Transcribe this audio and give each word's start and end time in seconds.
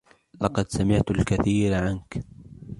لقد 0.41 0.67
سمعت 0.69 1.11
الكثير 1.11 1.73
عنك 1.73 2.23